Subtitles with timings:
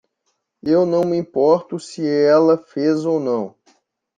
[0.63, 3.55] Eu não me importo se ela fez ou não.